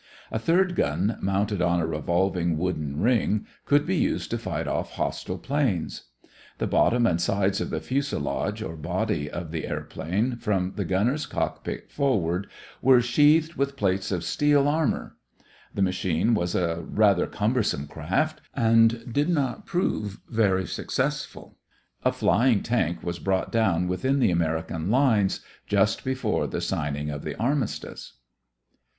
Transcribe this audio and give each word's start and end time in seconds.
A 0.31 0.39
third 0.39 0.73
gun 0.73 1.19
mounted 1.21 1.61
on 1.61 1.79
a 1.79 1.85
revolving 1.85 2.57
wooden 2.57 2.99
ring 3.01 3.45
could 3.65 3.85
be 3.85 3.97
used 3.97 4.31
to 4.31 4.39
fight 4.39 4.67
off 4.67 4.93
hostile 4.93 5.37
planes. 5.37 6.05
The 6.57 6.65
bottom 6.65 7.05
and 7.05 7.21
sides 7.21 7.61
of 7.61 7.69
the 7.69 7.79
fuselage 7.79 8.63
or 8.63 8.75
body 8.75 9.29
of 9.29 9.51
the 9.51 9.67
airplane 9.67 10.37
from 10.37 10.73
the 10.75 10.85
gunner's 10.85 11.27
cockpit 11.27 11.91
forward 11.91 12.47
were 12.81 12.99
sheathed 13.03 13.53
with 13.53 13.75
plates 13.77 14.11
of 14.11 14.23
steel 14.23 14.67
armor. 14.67 15.17
The 15.75 15.83
machine 15.83 16.33
was 16.33 16.55
a 16.55 16.77
rather 16.81 17.27
cumbersome 17.27 17.85
craft 17.85 18.41
and 18.55 19.13
did 19.13 19.29
not 19.29 19.67
prove 19.67 20.19
very 20.27 20.65
successful. 20.65 21.59
A 22.03 22.11
flying 22.11 22.63
tank 22.63 23.03
was 23.03 23.19
brought 23.19 23.51
down 23.51 23.87
within 23.87 24.17
the 24.17 24.31
American 24.31 24.89
lines 24.89 25.41
just 25.67 26.03
before 26.03 26.47
the 26.47 26.59
signing 26.59 27.11
of 27.11 27.23
the 27.23 27.35
armistice. 27.37 28.13